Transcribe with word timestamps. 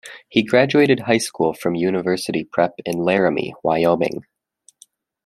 He 0.29 0.41
graduated 0.41 1.01
high 1.01 1.19
school 1.19 1.53
from 1.53 1.75
University 1.75 2.43
Prep 2.43 2.73
in 2.87 2.97
Laramie, 2.97 3.53
Wyoming. 3.63 4.25